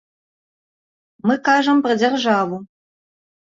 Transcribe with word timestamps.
Мы 1.27 1.37
кажам 1.51 1.85
пра 1.85 1.93
дзяржаву. 2.01 2.57